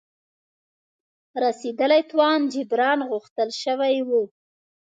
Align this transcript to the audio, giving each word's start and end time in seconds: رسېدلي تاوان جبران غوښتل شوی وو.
رسېدلي 1.43 2.01
تاوان 2.09 2.39
جبران 2.53 2.99
غوښتل 3.09 3.49
شوی 3.63 3.95
وو. 4.07 4.21